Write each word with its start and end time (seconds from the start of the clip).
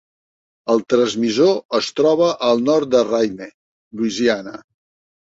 El 0.75 0.79
transmissor 0.93 1.51
es 1.79 1.89
troba 1.99 2.29
al 2.47 2.63
nord 2.69 2.89
de 2.95 3.01
Rayne, 3.09 3.49
Luisiana. 4.01 4.55